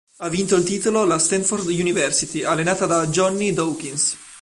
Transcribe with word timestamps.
Ha 0.17 0.29
vinto 0.29 0.55
il 0.55 0.63
titolo 0.63 1.05
la 1.05 1.19
Stanford 1.19 1.67
University, 1.67 2.41
allenata 2.41 2.87
da 2.87 3.05
Johnny 3.05 3.53
Dawkins. 3.53 4.17